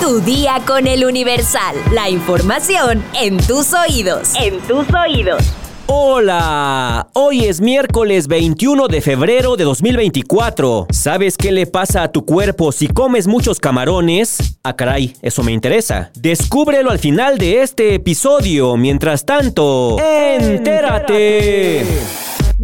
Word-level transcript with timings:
Tu 0.00 0.20
día 0.20 0.60
con 0.66 0.86
el 0.86 1.04
Universal. 1.04 1.76
La 1.92 2.10
información 2.10 3.02
en 3.20 3.38
tus 3.38 3.72
oídos. 3.72 4.32
En 4.34 4.60
tus 4.60 4.86
oídos. 4.92 5.42
Hola, 5.86 7.08
hoy 7.12 7.44
es 7.44 7.60
miércoles 7.60 8.26
21 8.26 8.88
de 8.88 9.00
febrero 9.00 9.56
de 9.56 9.64
2024. 9.64 10.88
¿Sabes 10.90 11.36
qué 11.36 11.52
le 11.52 11.66
pasa 11.66 12.02
a 12.02 12.12
tu 12.12 12.24
cuerpo 12.24 12.72
si 12.72 12.88
comes 12.88 13.26
muchos 13.26 13.60
camarones? 13.60 14.58
Ah, 14.62 14.76
caray, 14.76 15.14
eso 15.22 15.42
me 15.42 15.52
interesa. 15.52 16.10
Descúbrelo 16.14 16.90
al 16.90 16.98
final 16.98 17.38
de 17.38 17.62
este 17.62 17.94
episodio. 17.94 18.76
Mientras 18.76 19.24
tanto, 19.24 19.98
entérate. 20.00 21.84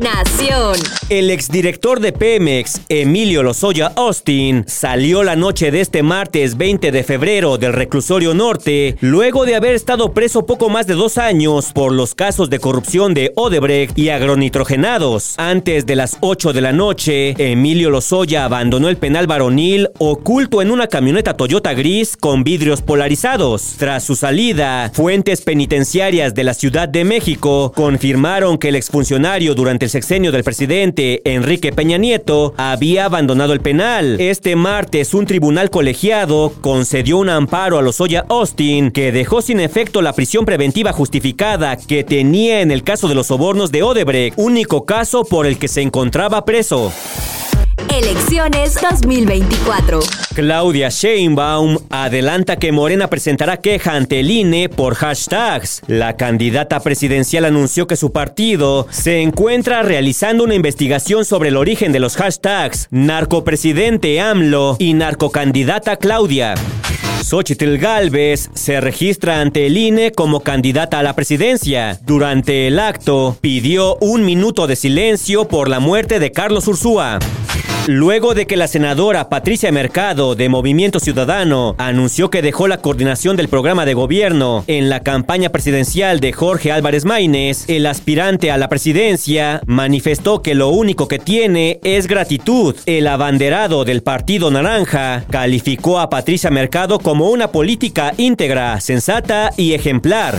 Nación. 0.01 0.77
El 1.11 1.29
exdirector 1.29 2.01
de 2.01 2.13
Pemex, 2.13 2.81
Emilio 2.89 3.43
Lozoya 3.43 3.93
Austin, 3.97 4.65
salió 4.67 5.23
la 5.23 5.37
noche 5.37 5.71
de 5.71 5.83
este 5.83 6.03
martes 6.03 6.57
20 6.57 6.91
de 6.91 7.05
febrero 7.05 7.59
del 7.59 7.75
reclusorio 7.75 8.33
norte, 8.33 8.97
luego 9.01 9.45
de 9.45 9.57
haber 9.57 9.75
estado 9.75 10.15
preso 10.15 10.47
poco 10.47 10.71
más 10.71 10.87
de 10.87 10.95
dos 10.95 11.19
años 11.19 11.73
por 11.75 11.93
los 11.93 12.15
casos 12.15 12.49
de 12.49 12.61
corrupción 12.61 13.13
de 13.13 13.33
Odebrecht 13.37 13.99
y 13.99 14.09
agronitrogenados. 14.09 15.35
Antes 15.37 15.85
de 15.85 15.97
las 15.97 16.17
8 16.21 16.55
de 16.55 16.61
la 16.63 16.73
noche, 16.73 17.35
Emilio 17.37 17.91
Lozoya 17.91 18.47
abandonó 18.47 18.89
el 18.89 18.97
penal 18.97 19.27
varonil 19.27 19.91
oculto 19.99 20.63
en 20.63 20.71
una 20.71 20.87
camioneta 20.87 21.37
Toyota 21.37 21.75
gris 21.75 22.17
con 22.17 22.43
vidrios 22.43 22.81
polarizados. 22.81 23.75
Tras 23.77 24.05
su 24.05 24.17
salida, 24.17 24.91
fuentes 24.95 25.43
penitenciarias 25.43 26.35
de 26.35 26.45
la 26.45 26.55
Ciudad 26.55 26.89
de 26.89 27.05
México 27.05 27.73
confirmaron 27.75 28.57
que 28.57 28.69
el 28.69 28.77
exfuncionario 28.77 29.55
durante 29.55 29.85
el 29.87 29.90
sexenio 29.91 30.33
del 30.33 30.45
presidente 30.45 31.21
Enrique 31.25 31.73
Peña 31.73 31.99
Nieto, 31.99 32.55
había 32.57 33.05
abandonado 33.05 33.53
el 33.53 33.61
penal. 33.61 34.21
Este 34.21 34.57
martes, 34.57 35.13
un 35.13 35.27
tribunal 35.27 35.71
colegiado 35.71 36.53
concedió 36.61 37.19
un 37.19 37.29
amparo 37.29 37.79
a 37.79 37.83
Lozoya 37.83 38.25
Austin 38.29 38.91
que 38.91 39.13
dejó 39.13 39.43
sin 39.43 39.61
efecto 39.61 40.01
la 40.01 40.13
prisión 40.13 40.45
preventiva 40.45 40.93
justificada 40.93 41.77
que 41.77 42.05
tenía 42.05 42.61
en 42.61 42.71
el 42.71 42.83
caso 42.83 43.09
de 43.09 43.15
los 43.15 43.27
sobornos 43.27 43.71
de 43.73 43.83
Odebrecht, 43.83 44.39
único 44.39 44.85
caso 44.87 45.25
por 45.25 45.47
el 45.47 45.59
que 45.59 45.69
se 45.69 45.83
encontraba 45.83 46.45
preso. 46.45 46.93
Elecciones 47.89 48.75
2024. 48.81 50.01
Claudia 50.35 50.89
Sheinbaum 50.91 51.79
adelanta 51.91 52.57
que 52.57 52.73
Morena 52.73 53.09
presentará 53.09 53.57
queja 53.57 53.95
ante 53.95 54.21
el 54.21 54.31
INE 54.31 54.69
por 54.69 54.95
hashtags. 54.95 55.83
La 55.87 56.17
candidata 56.17 56.81
presidencial 56.81 57.45
anunció 57.45 57.87
que 57.87 57.97
su 57.97 58.13
partido 58.13 58.87
se 58.91 59.23
encuentra 59.23 59.83
realizando 59.83 60.45
una 60.45 60.55
investigación 60.55 61.25
sobre 61.25 61.49
el 61.49 61.57
origen 61.57 61.93
de 61.93 62.01
los 62.01 62.17
hashtags 62.17 62.89
narcopresidente 62.91 64.21
AMLO 64.21 64.77
y 64.79 64.95
narcocandidata 64.95 65.97
Claudia. 65.97 66.55
Xochitl 67.23 67.77
Galvez 67.77 68.51
se 68.55 68.81
registra 68.81 69.41
ante 69.41 69.67
el 69.67 69.77
INE 69.77 70.13
como 70.13 70.41
candidata 70.41 70.99
a 70.99 71.03
la 71.03 71.15
presidencia. 71.15 71.99
Durante 72.05 72.67
el 72.67 72.79
acto, 72.79 73.37
pidió 73.41 73.97
un 74.01 74.25
minuto 74.25 74.67
de 74.67 74.77
silencio 74.77 75.47
por 75.47 75.69
la 75.69 75.81
muerte 75.81 76.19
de 76.19 76.33
Carlos 76.33 76.67
Ursúa. 76.67 77.19
Luego 77.93 78.35
de 78.35 78.47
que 78.47 78.57
la 78.57 78.69
senadora 78.69 79.29
Patricia 79.29 79.73
Mercado 79.73 80.37
de 80.37 80.49
Movimiento 80.49 81.01
Ciudadano 81.01 81.75
anunció 81.77 82.31
que 82.31 82.41
dejó 82.41 82.69
la 82.69 82.77
coordinación 82.77 83.37
del 83.37 83.49
programa 83.49 83.85
de 83.85 83.95
gobierno 83.95 84.63
en 84.69 84.89
la 84.89 85.01
campaña 85.01 85.49
presidencial 85.49 86.21
de 86.21 86.33
Jorge 86.33 86.71
Álvarez 86.71 87.05
Maínez, 87.05 87.69
el 87.69 87.87
aspirante 87.87 88.53
a 88.53 88.59
la 88.59 88.69
presidencia 88.69 89.61
manifestó 89.67 90.41
que 90.41 90.55
lo 90.55 90.69
único 90.69 91.09
que 91.09 91.19
tiene 91.19 91.81
es 91.83 92.07
gratitud. 92.07 92.77
El 92.87 93.09
abanderado 93.09 93.85
del 93.85 94.05
Partido 94.05 94.53
Naranja 94.53 95.25
calificó 95.29 95.99
a 95.99 96.09
Patricia 96.11 96.53
Mercado 96.53 97.01
como 97.01 97.29
una 97.29 97.51
política 97.51 98.15
íntegra, 98.17 98.81
sensata 98.81 99.51
y 99.57 99.73
ejemplar. 99.73 100.39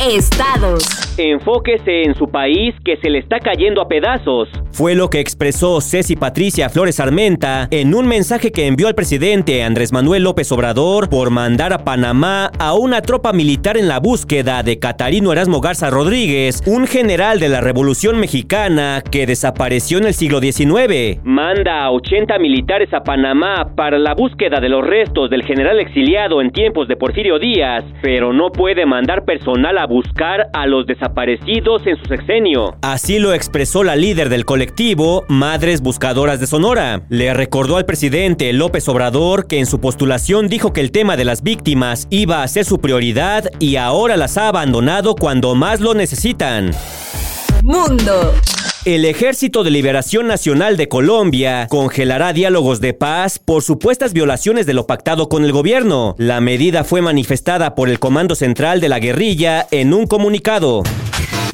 Estados. 0.00 0.82
Enfóquese 1.18 2.02
en 2.02 2.16
su 2.16 2.26
país 2.26 2.74
que 2.84 2.96
se 2.96 3.10
le 3.10 3.20
está 3.20 3.38
cayendo 3.38 3.80
a 3.80 3.86
pedazos. 3.86 4.48
Fue 4.74 4.96
lo 4.96 5.08
que 5.08 5.20
expresó 5.20 5.80
Ceci 5.80 6.16
Patricia 6.16 6.68
Flores 6.68 6.98
Armenta 6.98 7.68
en 7.70 7.94
un 7.94 8.08
mensaje 8.08 8.50
que 8.50 8.66
envió 8.66 8.88
al 8.88 8.96
presidente 8.96 9.62
Andrés 9.62 9.92
Manuel 9.92 10.24
López 10.24 10.50
Obrador 10.50 11.08
por 11.08 11.30
mandar 11.30 11.72
a 11.72 11.84
Panamá 11.84 12.50
a 12.58 12.74
una 12.74 13.00
tropa 13.00 13.32
militar 13.32 13.76
en 13.76 13.86
la 13.86 14.00
búsqueda 14.00 14.64
de 14.64 14.80
Catarino 14.80 15.30
Erasmo 15.30 15.60
Garza 15.60 15.90
Rodríguez, 15.90 16.60
un 16.66 16.88
general 16.88 17.38
de 17.38 17.50
la 17.50 17.60
Revolución 17.60 18.18
Mexicana 18.18 19.00
que 19.08 19.26
desapareció 19.26 19.98
en 19.98 20.06
el 20.06 20.14
siglo 20.14 20.40
XIX. 20.40 21.20
Manda 21.22 21.84
a 21.84 21.92
80 21.92 22.36
militares 22.40 22.92
a 22.92 23.04
Panamá 23.04 23.76
para 23.76 23.96
la 24.00 24.14
búsqueda 24.14 24.58
de 24.58 24.70
los 24.70 24.84
restos 24.84 25.30
del 25.30 25.44
general 25.44 25.78
exiliado 25.78 26.42
en 26.42 26.50
tiempos 26.50 26.88
de 26.88 26.96
Porfirio 26.96 27.38
Díaz, 27.38 27.84
pero 28.02 28.32
no 28.32 28.50
puede 28.50 28.86
mandar 28.86 29.24
personal 29.24 29.78
a 29.78 29.86
buscar 29.86 30.48
a 30.52 30.66
los 30.66 30.84
desaparecidos 30.84 31.86
en 31.86 31.96
su 31.96 32.06
sexenio. 32.06 32.74
Así 32.82 33.20
lo 33.20 33.32
expresó 33.32 33.84
la 33.84 33.94
líder 33.94 34.30
del 34.30 34.44
colectivo 34.44 34.63
Madres 35.28 35.80
Buscadoras 35.80 36.40
de 36.40 36.46
Sonora. 36.46 37.02
Le 37.08 37.34
recordó 37.34 37.76
al 37.76 37.84
presidente 37.84 38.52
López 38.52 38.88
Obrador 38.88 39.46
que 39.46 39.58
en 39.58 39.66
su 39.66 39.80
postulación 39.80 40.48
dijo 40.48 40.72
que 40.72 40.80
el 40.80 40.90
tema 40.90 41.16
de 41.16 41.24
las 41.24 41.42
víctimas 41.42 42.06
iba 42.10 42.42
a 42.42 42.48
ser 42.48 42.64
su 42.64 42.78
prioridad 42.80 43.50
y 43.58 43.76
ahora 43.76 44.16
las 44.16 44.36
ha 44.36 44.48
abandonado 44.48 45.14
cuando 45.14 45.54
más 45.54 45.80
lo 45.80 45.94
necesitan. 45.94 46.70
Mundo. 47.62 48.32
El 48.84 49.06
Ejército 49.06 49.64
de 49.64 49.70
Liberación 49.70 50.26
Nacional 50.26 50.76
de 50.76 50.88
Colombia 50.88 51.66
congelará 51.70 52.34
diálogos 52.34 52.80
de 52.80 52.92
paz 52.92 53.38
por 53.38 53.62
supuestas 53.62 54.12
violaciones 54.12 54.66
de 54.66 54.74
lo 54.74 54.86
pactado 54.86 55.30
con 55.30 55.44
el 55.44 55.52
gobierno. 55.52 56.14
La 56.18 56.40
medida 56.42 56.84
fue 56.84 57.00
manifestada 57.00 57.74
por 57.74 57.88
el 57.88 57.98
Comando 57.98 58.34
Central 58.34 58.80
de 58.80 58.90
la 58.90 58.98
Guerrilla 58.98 59.66
en 59.70 59.94
un 59.94 60.06
comunicado. 60.06 60.82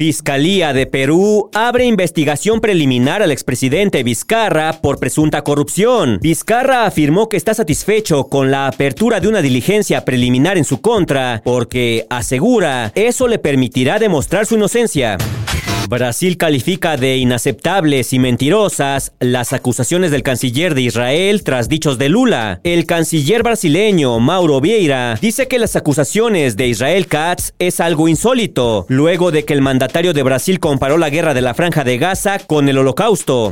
Fiscalía 0.01 0.73
de 0.73 0.87
Perú 0.87 1.51
abre 1.53 1.85
investigación 1.85 2.59
preliminar 2.59 3.21
al 3.21 3.31
expresidente 3.31 4.01
Vizcarra 4.01 4.81
por 4.81 4.97
presunta 4.97 5.43
corrupción. 5.43 6.17
Vizcarra 6.23 6.87
afirmó 6.87 7.29
que 7.29 7.37
está 7.37 7.53
satisfecho 7.53 8.23
con 8.23 8.49
la 8.49 8.65
apertura 8.65 9.19
de 9.19 9.27
una 9.27 9.43
diligencia 9.43 10.03
preliminar 10.03 10.57
en 10.57 10.65
su 10.65 10.81
contra 10.81 11.43
porque, 11.45 12.07
asegura, 12.09 12.91
eso 12.95 13.27
le 13.27 13.37
permitirá 13.37 13.99
demostrar 13.99 14.47
su 14.47 14.55
inocencia. 14.55 15.19
Brasil 15.91 16.37
califica 16.37 16.95
de 16.95 17.17
inaceptables 17.17 18.13
y 18.13 18.19
mentirosas 18.19 19.11
las 19.19 19.51
acusaciones 19.51 20.09
del 20.09 20.23
canciller 20.23 20.73
de 20.73 20.83
Israel 20.83 21.43
tras 21.43 21.67
dichos 21.67 21.97
de 21.97 22.07
Lula. 22.07 22.61
El 22.63 22.85
canciller 22.85 23.43
brasileño 23.43 24.17
Mauro 24.21 24.61
Vieira 24.61 25.19
dice 25.19 25.49
que 25.49 25.59
las 25.59 25.75
acusaciones 25.75 26.55
de 26.55 26.67
Israel 26.67 27.07
Katz 27.07 27.51
es 27.59 27.81
algo 27.81 28.07
insólito, 28.07 28.85
luego 28.87 29.31
de 29.31 29.43
que 29.43 29.51
el 29.51 29.59
mandatario 29.59 30.13
de 30.13 30.23
Brasil 30.23 30.61
comparó 30.61 30.97
la 30.97 31.09
guerra 31.09 31.33
de 31.33 31.41
la 31.41 31.53
franja 31.53 31.83
de 31.83 31.97
Gaza 31.97 32.39
con 32.39 32.69
el 32.69 32.77
holocausto 32.77 33.51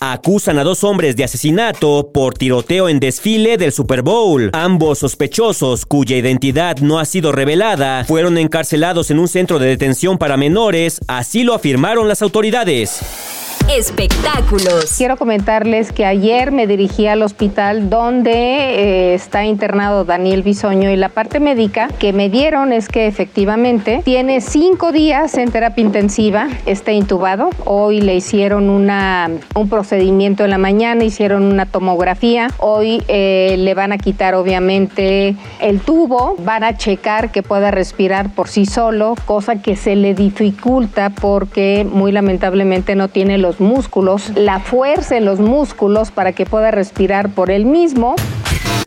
acusan 0.00 0.58
a 0.58 0.64
dos 0.64 0.82
hombres 0.82 1.14
de 1.16 1.24
asesinato 1.24 2.10
por 2.12 2.34
tiroteo 2.34 2.88
en 2.88 2.98
desfile 2.98 3.56
del 3.56 3.72
Super 3.72 4.02
Bowl. 4.02 4.50
Ambos 4.52 4.98
sospechosos, 4.98 5.86
cuya 5.86 6.16
identidad 6.16 6.78
no 6.78 6.98
ha 6.98 7.04
sido 7.04 7.32
revelada, 7.32 8.04
fueron 8.04 8.38
encarcelados 8.38 9.10
en 9.10 9.18
un 9.18 9.28
centro 9.28 9.58
de 9.58 9.68
detención 9.68 10.18
para 10.18 10.36
menores, 10.36 11.00
así 11.06 11.44
lo 11.44 11.54
afirmaron 11.54 12.08
las 12.08 12.22
autoridades 12.22 13.29
espectáculos. 13.68 14.94
Quiero 14.96 15.16
comentarles 15.16 15.92
que 15.92 16.04
ayer 16.04 16.52
me 16.52 16.66
dirigí 16.66 17.06
al 17.06 17.22
hospital 17.22 17.90
donde 17.90 18.32
eh, 18.32 19.14
está 19.14 19.44
internado 19.44 20.04
Daniel 20.04 20.42
Bisoño 20.42 20.90
y 20.90 20.96
la 20.96 21.08
parte 21.08 21.40
médica 21.40 21.88
que 21.98 22.12
me 22.12 22.28
dieron 22.28 22.72
es 22.72 22.88
que 22.88 23.06
efectivamente 23.06 24.02
tiene 24.04 24.40
cinco 24.40 24.92
días 24.92 25.36
en 25.36 25.50
terapia 25.50 25.84
intensiva, 25.84 26.48
está 26.66 26.92
intubado. 26.92 27.50
Hoy 27.64 28.00
le 28.00 28.16
hicieron 28.16 28.70
una, 28.70 29.30
un 29.54 29.68
procedimiento 29.68 30.44
en 30.44 30.50
la 30.50 30.58
mañana, 30.58 31.04
hicieron 31.04 31.44
una 31.44 31.66
tomografía. 31.66 32.48
Hoy 32.58 33.02
eh, 33.08 33.56
le 33.58 33.74
van 33.74 33.92
a 33.92 33.98
quitar 33.98 34.34
obviamente 34.34 35.36
el 35.60 35.80
tubo, 35.80 36.36
van 36.38 36.64
a 36.64 36.76
checar 36.76 37.30
que 37.30 37.42
pueda 37.42 37.70
respirar 37.70 38.30
por 38.34 38.48
sí 38.48 38.66
solo, 38.66 39.14
cosa 39.26 39.62
que 39.62 39.76
se 39.76 39.96
le 39.96 40.14
dificulta 40.14 41.10
porque 41.10 41.86
muy 41.90 42.12
lamentablemente 42.12 42.94
no 42.94 43.08
tiene 43.08 43.38
los 43.38 43.49
músculos, 43.58 44.30
la 44.36 44.60
fuerza 44.60 45.16
en 45.16 45.24
los 45.24 45.40
músculos 45.40 46.10
para 46.10 46.32
que 46.32 46.46
pueda 46.46 46.70
respirar 46.70 47.30
por 47.30 47.50
él 47.50 47.64
mismo. 47.64 48.14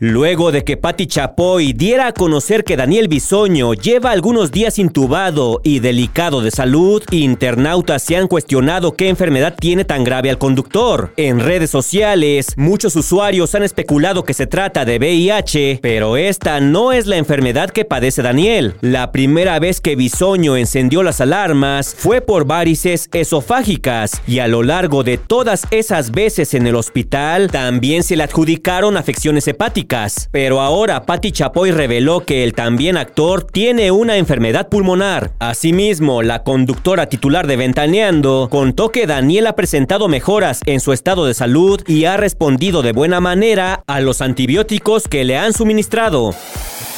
Luego 0.06 0.52
de 0.52 0.66
que 0.66 0.76
Patti 0.76 1.08
Chapoy 1.08 1.72
diera 1.72 2.08
a 2.08 2.12
conocer 2.12 2.66
que 2.66 2.76
Daniel 2.76 3.08
Bisoño 3.08 3.74
lleva 3.74 4.12
algunos 4.12 4.52
días 4.52 4.78
intubado 4.78 5.62
y 5.64 5.80
delicado 5.80 6.42
de 6.42 6.52
salud, 6.52 7.02
internautas 7.12 8.04
se 8.04 8.18
han 8.18 8.28
cuestionado 8.28 8.98
qué 8.98 9.08
enfermedad 9.08 9.56
tiene 9.58 9.86
tan 9.86 10.04
grave 10.04 10.30
al 10.30 10.38
conductor. 10.38 11.14
En 11.16 11.40
redes 11.40 11.70
sociales, 11.70 12.48
muchos 12.58 12.98
usuarios 12.98 13.56
han 13.56 13.64
especulado 13.64 14.26
que 14.26 14.34
se 14.34 14.46
trata 14.46 14.84
de 14.84 14.98
VIH, 14.98 15.80
pero 15.82 16.18
esta 16.18 16.60
no 16.60 16.92
es 16.92 17.08
la 17.08 17.16
enfermedad 17.16 17.70
que 17.70 17.86
padece 17.86 18.22
Daniel. 18.22 18.76
La 18.82 19.14
primera 19.14 19.58
vez 19.60 19.80
que 19.80 19.96
Bisoño 19.96 20.58
encendió 20.58 21.02
las 21.02 21.22
alarmas 21.22 21.96
fue 21.98 22.20
por 22.20 22.44
varices 22.44 23.08
esofágicas 23.14 24.22
y 24.28 24.40
a 24.40 24.50
lo 24.50 24.64
largo 24.64 25.06
de 25.06 25.18
todas 25.18 25.66
esas 25.72 26.12
veces 26.12 26.54
en 26.56 26.68
el 26.68 26.76
hospital 26.76 27.50
también 27.50 28.04
se 28.04 28.18
le 28.18 28.24
adjudicaron 28.24 28.98
afecciones 28.98 29.48
hepáticas. 29.48 29.93
Pero 30.32 30.60
ahora 30.60 31.04
Patti 31.04 31.32
Chapoy 31.32 31.72
reveló 31.72 32.26
que 32.26 32.44
el 32.44 32.54
también 32.54 32.98
actor 32.98 33.44
tiene 33.44 33.92
una 33.92 34.18
enfermedad 34.18 34.68
pulmonar. 34.68 35.32
Asimismo, 35.40 36.24
la 36.24 36.44
conductora 36.44 37.08
titular 37.08 37.46
de 37.46 37.58
Ventaneando 37.58 38.48
contó 38.50 38.90
que 38.90 39.06
Daniel 39.06 39.46
ha 39.48 39.56
presentado 39.56 40.08
mejoras 40.08 40.62
en 40.66 40.80
su 40.80 40.94
estado 40.94 41.26
de 41.26 41.36
salud 41.36 41.82
y 41.86 42.06
ha 42.06 42.18
respondido 42.18 42.82
de 42.82 42.92
buena 42.92 43.20
manera 43.20 43.84
a 43.86 44.00
los 44.00 44.22
antibióticos 44.22 45.08
que 45.08 45.24
le 45.26 45.38
han 45.38 45.54
suministrado. 45.54 46.34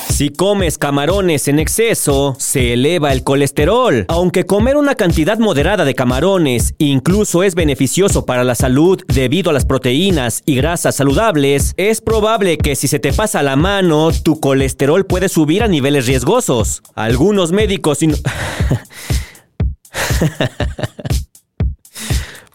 Si 0.09 0.29
comes 0.29 0.77
camarones 0.77 1.47
en 1.47 1.59
exceso, 1.59 2.35
se 2.39 2.73
eleva 2.73 3.11
el 3.11 3.23
colesterol. 3.23 4.05
Aunque 4.07 4.45
comer 4.45 4.77
una 4.77 4.95
cantidad 4.95 5.37
moderada 5.39 5.83
de 5.83 5.93
camarones 5.93 6.73
incluso 6.77 7.43
es 7.43 7.53
beneficioso 7.55 8.25
para 8.25 8.43
la 8.43 8.55
salud 8.55 9.01
debido 9.07 9.49
a 9.49 9.53
las 9.53 9.65
proteínas 9.65 10.41
y 10.45 10.55
grasas 10.55 10.95
saludables, 10.95 11.73
es 11.75 11.99
probable 12.01 12.57
que 12.57 12.75
si 12.75 12.87
se 12.87 12.99
te 12.99 13.11
pasa 13.11 13.43
la 13.43 13.55
mano, 13.57 14.11
tu 14.23 14.39
colesterol 14.39 15.05
puede 15.05 15.27
subir 15.27 15.63
a 15.63 15.67
niveles 15.67 16.07
riesgosos. 16.07 16.81
Algunos 16.95 17.51
médicos... 17.51 17.99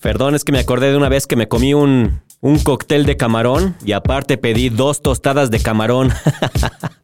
Perdón, 0.01 0.35
es 0.35 0.45
que 0.45 0.53
me 0.53 0.61
acordé 0.61 0.91
de 0.91 0.97
una 0.97 1.11
vez 1.11 1.27
que 1.27 1.37
me 1.37 1.47
comí 1.47 1.75
un, 1.75 2.23
un 2.41 2.59
cóctel 2.59 3.05
de 3.05 3.19
camarón 3.19 3.77
y 3.85 3.93
aparte 3.93 4.39
pedí 4.39 4.71
dos 4.71 5.03
tostadas 5.03 5.51
de 5.51 5.61
camarón. 5.61 6.11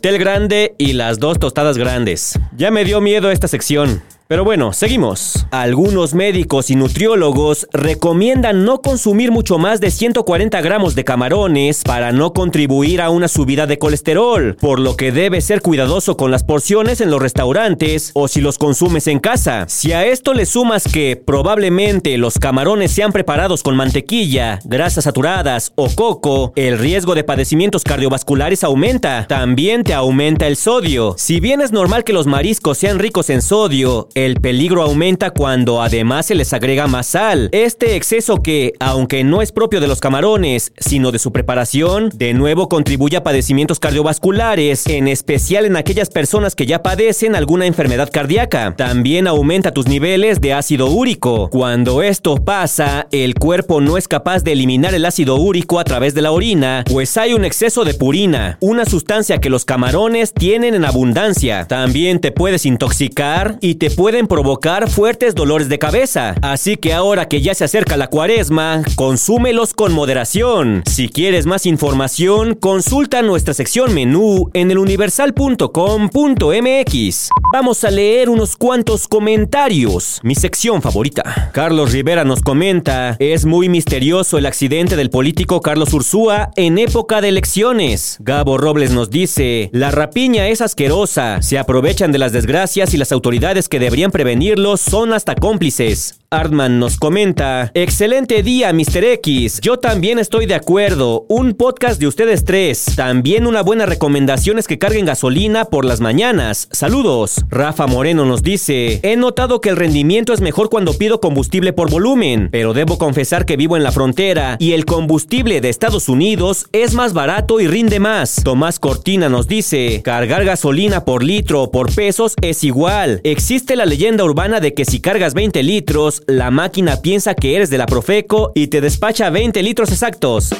Cóctel 0.00 0.18
grande 0.18 0.74
y 0.78 0.94
las 0.94 1.18
dos 1.18 1.38
tostadas 1.38 1.76
grandes. 1.76 2.38
Ya 2.56 2.70
me 2.70 2.86
dio 2.86 3.02
miedo 3.02 3.30
esta 3.30 3.48
sección. 3.48 4.02
Pero 4.30 4.44
bueno, 4.44 4.72
seguimos. 4.72 5.44
Algunos 5.50 6.14
médicos 6.14 6.70
y 6.70 6.76
nutriólogos 6.76 7.66
recomiendan 7.72 8.64
no 8.64 8.80
consumir 8.80 9.32
mucho 9.32 9.58
más 9.58 9.80
de 9.80 9.90
140 9.90 10.60
gramos 10.60 10.94
de 10.94 11.02
camarones 11.02 11.82
para 11.82 12.12
no 12.12 12.32
contribuir 12.32 13.00
a 13.00 13.10
una 13.10 13.26
subida 13.26 13.66
de 13.66 13.80
colesterol, 13.80 14.54
por 14.60 14.78
lo 14.78 14.94
que 14.96 15.10
debe 15.10 15.40
ser 15.40 15.62
cuidadoso 15.62 16.16
con 16.16 16.30
las 16.30 16.44
porciones 16.44 17.00
en 17.00 17.10
los 17.10 17.20
restaurantes 17.20 18.12
o 18.14 18.28
si 18.28 18.40
los 18.40 18.56
consumes 18.56 19.08
en 19.08 19.18
casa. 19.18 19.64
Si 19.66 19.90
a 19.92 20.06
esto 20.06 20.32
le 20.32 20.46
sumas 20.46 20.84
que 20.84 21.16
probablemente 21.16 22.16
los 22.16 22.38
camarones 22.38 22.92
sean 22.92 23.10
preparados 23.10 23.64
con 23.64 23.74
mantequilla, 23.74 24.60
grasas 24.62 25.02
saturadas 25.02 25.72
o 25.74 25.88
coco, 25.92 26.52
el 26.54 26.78
riesgo 26.78 27.16
de 27.16 27.24
padecimientos 27.24 27.82
cardiovasculares 27.82 28.62
aumenta. 28.62 29.26
También 29.26 29.82
te 29.82 29.92
aumenta 29.92 30.46
el 30.46 30.54
sodio. 30.54 31.16
Si 31.18 31.40
bien 31.40 31.60
es 31.60 31.72
normal 31.72 32.04
que 32.04 32.12
los 32.12 32.28
mariscos 32.28 32.78
sean 32.78 33.00
ricos 33.00 33.28
en 33.28 33.42
sodio, 33.42 34.06
el 34.26 34.40
peligro 34.40 34.82
aumenta 34.82 35.30
cuando 35.30 35.80
además 35.80 36.26
se 36.26 36.34
les 36.34 36.52
agrega 36.52 36.86
más 36.86 37.06
sal. 37.06 37.48
Este 37.52 37.96
exceso 37.96 38.42
que, 38.42 38.74
aunque 38.78 39.24
no 39.24 39.40
es 39.40 39.50
propio 39.50 39.80
de 39.80 39.88
los 39.88 40.00
camarones, 40.00 40.72
sino 40.78 41.10
de 41.10 41.18
su 41.18 41.32
preparación, 41.32 42.10
de 42.14 42.34
nuevo 42.34 42.68
contribuye 42.68 43.16
a 43.16 43.22
padecimientos 43.22 43.80
cardiovasculares, 43.80 44.86
en 44.86 45.08
especial 45.08 45.64
en 45.64 45.76
aquellas 45.76 46.10
personas 46.10 46.54
que 46.54 46.66
ya 46.66 46.82
padecen 46.82 47.34
alguna 47.34 47.66
enfermedad 47.66 48.10
cardíaca. 48.12 48.74
También 48.76 49.26
aumenta 49.26 49.72
tus 49.72 49.86
niveles 49.86 50.40
de 50.40 50.52
ácido 50.52 50.88
úrico. 50.88 51.48
Cuando 51.48 52.02
esto 52.02 52.36
pasa, 52.36 53.06
el 53.12 53.34
cuerpo 53.34 53.80
no 53.80 53.96
es 53.96 54.06
capaz 54.06 54.44
de 54.44 54.52
eliminar 54.52 54.94
el 54.94 55.06
ácido 55.06 55.36
úrico 55.36 55.78
a 55.78 55.84
través 55.84 56.14
de 56.14 56.22
la 56.22 56.32
orina, 56.32 56.84
pues 56.86 57.16
hay 57.16 57.32
un 57.32 57.44
exceso 57.44 57.84
de 57.84 57.94
purina, 57.94 58.58
una 58.60 58.84
sustancia 58.84 59.38
que 59.38 59.50
los 59.50 59.64
camarones 59.64 60.34
tienen 60.34 60.74
en 60.74 60.84
abundancia. 60.84 61.66
También 61.66 62.20
te 62.20 62.32
puedes 62.32 62.66
intoxicar 62.66 63.56
y 63.60 63.76
te 63.76 63.90
puede 63.90 64.09
pueden 64.10 64.26
provocar 64.26 64.90
fuertes 64.90 65.36
dolores 65.36 65.68
de 65.68 65.78
cabeza. 65.78 66.34
Así 66.42 66.76
que 66.76 66.92
ahora 66.92 67.28
que 67.28 67.42
ya 67.42 67.54
se 67.54 67.62
acerca 67.62 67.96
la 67.96 68.08
cuaresma, 68.08 68.82
consúmelos 68.96 69.72
con 69.72 69.92
moderación. 69.92 70.82
Si 70.90 71.08
quieres 71.08 71.46
más 71.46 71.64
información, 71.64 72.56
consulta 72.56 73.22
nuestra 73.22 73.54
sección 73.54 73.94
menú 73.94 74.50
en 74.52 74.72
eluniversal.com.mx. 74.72 77.28
Vamos 77.52 77.84
a 77.84 77.90
leer 77.92 78.30
unos 78.30 78.56
cuantos 78.56 79.06
comentarios. 79.06 80.18
Mi 80.24 80.34
sección 80.34 80.82
favorita. 80.82 81.52
Carlos 81.52 81.92
Rivera 81.92 82.24
nos 82.24 82.42
comenta, 82.42 83.14
es 83.20 83.44
muy 83.44 83.68
misterioso 83.68 84.38
el 84.38 84.46
accidente 84.46 84.96
del 84.96 85.10
político 85.10 85.60
Carlos 85.60 85.92
Ursúa 85.92 86.50
en 86.56 86.78
época 86.78 87.20
de 87.20 87.28
elecciones. 87.28 88.16
Gabo 88.18 88.58
Robles 88.58 88.90
nos 88.90 89.10
dice, 89.10 89.70
la 89.72 89.92
rapiña 89.92 90.48
es 90.48 90.60
asquerosa, 90.60 91.42
se 91.42 91.58
aprovechan 91.58 92.10
de 92.10 92.18
las 92.18 92.32
desgracias 92.32 92.92
y 92.92 92.96
las 92.96 93.12
autoridades 93.12 93.68
que 93.68 93.78
deberían 93.90 94.12
prevenirlos 94.12 94.80
son 94.80 95.12
hasta 95.12 95.34
cómplices. 95.34 96.19
Artman 96.32 96.78
nos 96.78 96.96
comenta, 96.96 97.72
excelente 97.74 98.44
día 98.44 98.72
Mr. 98.72 99.02
X, 99.02 99.60
yo 99.62 99.80
también 99.80 100.20
estoy 100.20 100.46
de 100.46 100.54
acuerdo, 100.54 101.26
un 101.28 101.54
podcast 101.54 101.98
de 101.98 102.06
ustedes 102.06 102.44
tres, 102.44 102.84
también 102.94 103.48
una 103.48 103.62
buena 103.62 103.84
recomendación 103.84 104.56
es 104.56 104.68
que 104.68 104.78
carguen 104.78 105.06
gasolina 105.06 105.64
por 105.64 105.84
las 105.84 106.00
mañanas, 106.00 106.68
saludos. 106.70 107.44
Rafa 107.48 107.88
Moreno 107.88 108.26
nos 108.26 108.44
dice, 108.44 109.00
he 109.02 109.16
notado 109.16 109.60
que 109.60 109.70
el 109.70 109.76
rendimiento 109.76 110.32
es 110.32 110.40
mejor 110.40 110.70
cuando 110.70 110.96
pido 110.96 111.20
combustible 111.20 111.72
por 111.72 111.90
volumen, 111.90 112.48
pero 112.52 112.74
debo 112.74 112.96
confesar 112.96 113.44
que 113.44 113.56
vivo 113.56 113.76
en 113.76 113.82
la 113.82 113.90
frontera 113.90 114.56
y 114.60 114.74
el 114.74 114.84
combustible 114.84 115.60
de 115.60 115.68
Estados 115.68 116.08
Unidos 116.08 116.66
es 116.70 116.94
más 116.94 117.12
barato 117.12 117.58
y 117.58 117.66
rinde 117.66 117.98
más. 117.98 118.40
Tomás 118.44 118.78
Cortina 118.78 119.28
nos 119.28 119.48
dice, 119.48 120.00
cargar 120.04 120.44
gasolina 120.44 121.04
por 121.04 121.24
litro 121.24 121.64
o 121.64 121.72
por 121.72 121.92
pesos 121.92 122.36
es 122.40 122.62
igual, 122.62 123.20
existe 123.24 123.74
la 123.74 123.84
leyenda 123.84 124.22
urbana 124.22 124.60
de 124.60 124.74
que 124.74 124.84
si 124.84 125.00
cargas 125.00 125.34
20 125.34 125.60
litros, 125.64 126.19
la 126.26 126.50
máquina 126.50 126.96
piensa 126.96 127.34
que 127.34 127.56
eres 127.56 127.70
de 127.70 127.78
la 127.78 127.86
Profeco 127.86 128.52
y 128.54 128.68
te 128.68 128.80
despacha 128.80 129.30
20 129.30 129.62
litros 129.62 129.90
exactos. 129.90 130.50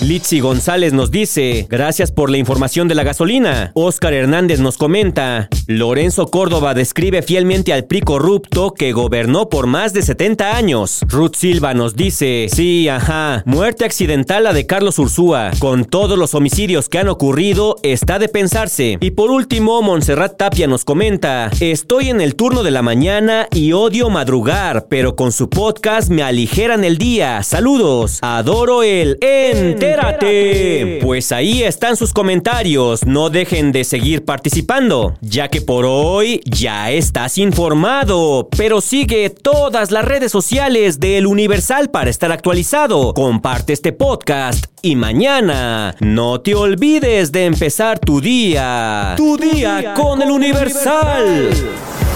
Litsi 0.00 0.40
González 0.40 0.92
nos 0.92 1.10
dice, 1.10 1.66
gracias 1.70 2.12
por 2.12 2.30
la 2.30 2.36
información 2.36 2.88
de 2.88 2.94
la 2.94 3.04
gasolina. 3.04 3.70
Oscar 3.74 4.12
Hernández 4.12 4.60
nos 4.60 4.76
comenta, 4.76 5.48
Lorenzo 5.66 6.26
Córdoba 6.26 6.74
describe 6.74 7.22
fielmente 7.22 7.72
al 7.72 7.84
PRI 7.84 8.00
corrupto 8.00 8.74
que 8.74 8.92
gobernó 8.92 9.48
por 9.48 9.66
más 9.66 9.92
de 9.92 10.02
70 10.02 10.56
años. 10.56 11.00
Ruth 11.08 11.36
Silva 11.36 11.74
nos 11.74 11.96
dice, 11.96 12.48
sí, 12.50 12.88
ajá, 12.88 13.42
muerte 13.46 13.84
accidental 13.84 14.44
la 14.44 14.52
de 14.52 14.66
Carlos 14.66 14.98
Ursúa. 14.98 15.52
Con 15.58 15.84
todos 15.84 16.18
los 16.18 16.34
homicidios 16.34 16.88
que 16.88 16.98
han 16.98 17.08
ocurrido, 17.08 17.76
está 17.82 18.18
de 18.18 18.28
pensarse. 18.28 18.98
Y 19.00 19.12
por 19.12 19.30
último, 19.30 19.80
Montserrat 19.80 20.36
Tapia 20.36 20.66
nos 20.66 20.84
comenta, 20.84 21.50
estoy 21.60 22.10
en 22.10 22.20
el 22.20 22.34
turno 22.34 22.62
de 22.62 22.70
la 22.70 22.82
mañana 22.82 23.48
y 23.52 23.72
odio 23.72 24.10
madrugar, 24.10 24.86
pero 24.88 25.16
con 25.16 25.32
su 25.32 25.48
podcast 25.48 26.10
me 26.10 26.22
aligeran 26.22 26.84
el 26.84 26.98
día. 26.98 27.42
Saludos, 27.42 28.18
adoro 28.22 28.82
el 28.82 29.18
entérate. 29.58 30.98
Pues 31.02 31.32
ahí 31.32 31.62
están 31.62 31.96
sus 31.96 32.12
comentarios. 32.12 33.04
No 33.04 33.30
dejen 33.30 33.72
de 33.72 33.84
seguir 33.84 34.24
participando, 34.24 35.16
ya 35.20 35.48
que 35.48 35.60
por 35.60 35.84
hoy 35.86 36.40
ya 36.44 36.90
estás 36.90 37.38
informado. 37.38 38.48
Pero 38.56 38.80
sigue 38.80 39.30
todas 39.30 39.90
las 39.90 40.04
redes 40.04 40.32
sociales 40.32 41.00
del 41.00 41.26
Universal 41.26 41.90
para 41.90 42.10
estar 42.10 42.32
actualizado. 42.32 43.14
Comparte 43.14 43.72
este 43.72 43.92
podcast 43.92 44.66
y 44.82 44.96
mañana 44.96 45.94
no 46.00 46.40
te 46.40 46.54
olvides 46.54 47.32
de 47.32 47.46
empezar 47.46 47.98
tu 47.98 48.20
día. 48.20 49.14
Tu 49.16 49.36
día 49.36 49.94
con 49.94 50.20
el 50.20 50.30
Universal. 50.30 51.50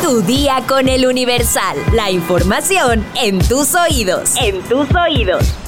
Tu 0.02 0.22
día 0.22 0.62
con 0.66 0.88
el 0.88 1.06
Universal. 1.06 1.76
La 1.92 2.10
información 2.10 3.04
en 3.20 3.38
tus 3.38 3.74
oídos. 3.74 4.34
En 4.40 4.60
tus 4.62 4.86
oídos. 4.94 5.67